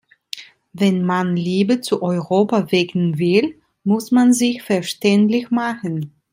[0.73, 6.15] Wenn man Liebe zu Europa wecken will, muss man sich verständlich machen.